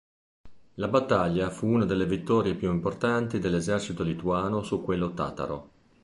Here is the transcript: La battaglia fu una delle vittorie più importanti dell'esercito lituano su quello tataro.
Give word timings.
La 0.77 0.87
battaglia 0.87 1.51
fu 1.51 1.67
una 1.67 1.85
delle 1.85 2.07
vittorie 2.07 2.55
più 2.55 2.71
importanti 2.71 3.37
dell'esercito 3.37 4.01
lituano 4.01 4.63
su 4.63 4.81
quello 4.81 5.13
tataro. 5.13 5.69